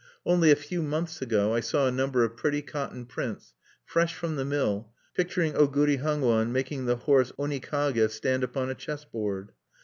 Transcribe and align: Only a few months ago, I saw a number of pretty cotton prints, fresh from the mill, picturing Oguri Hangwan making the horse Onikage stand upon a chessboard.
Only 0.25 0.49
a 0.49 0.55
few 0.55 0.81
months 0.81 1.21
ago, 1.21 1.53
I 1.53 1.59
saw 1.59 1.85
a 1.85 1.91
number 1.91 2.23
of 2.23 2.35
pretty 2.35 2.63
cotton 2.63 3.05
prints, 3.05 3.53
fresh 3.85 4.15
from 4.15 4.35
the 4.35 4.43
mill, 4.43 4.91
picturing 5.13 5.53
Oguri 5.53 5.99
Hangwan 5.99 6.51
making 6.51 6.87
the 6.87 6.95
horse 6.95 7.31
Onikage 7.37 8.09
stand 8.09 8.43
upon 8.43 8.71
a 8.71 8.73
chessboard. 8.73 9.51